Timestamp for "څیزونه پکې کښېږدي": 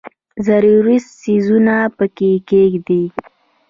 1.21-3.03